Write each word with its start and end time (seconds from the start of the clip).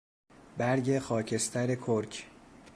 برگ 0.57 0.99
خاکستر 0.99 1.75
کرک 1.75 2.25